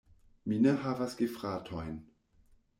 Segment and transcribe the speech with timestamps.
[0.51, 2.03] Mi ne havas gefratojn.